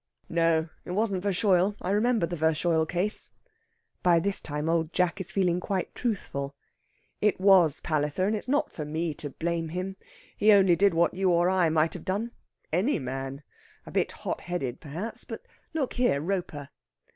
"No, 0.29 0.67
it 0.83 0.93
wasn't 0.93 1.21
Verschoyle. 1.21 1.75
I 1.79 1.91
remember 1.91 2.25
the 2.25 2.35
Verschoyle 2.35 2.87
case." 2.87 3.29
By 4.01 4.19
this 4.19 4.41
time 4.41 4.67
Old 4.67 4.91
Jack 4.93 5.21
is 5.21 5.29
feeling 5.31 5.59
quite 5.59 5.93
truthful. 5.93 6.55
"It 7.21 7.39
was 7.39 7.79
Palliser, 7.81 8.25
and 8.25 8.35
it's 8.35 8.47
not 8.47 8.71
for 8.71 8.83
me 8.83 9.13
to 9.13 9.29
blame 9.29 9.69
him. 9.69 9.97
He 10.35 10.51
only 10.53 10.75
did 10.75 10.95
what 10.95 11.13
you 11.13 11.29
or 11.29 11.51
I 11.51 11.69
might 11.69 11.93
have 11.93 12.03
done 12.03 12.31
any 12.73 12.97
man. 12.97 13.43
A 13.85 13.91
bit 13.91 14.11
hot 14.11 14.41
headed, 14.41 14.79
perhaps. 14.81 15.23
But 15.23 15.43
look 15.71 15.93
here, 15.93 16.19
Roper...." 16.19 16.69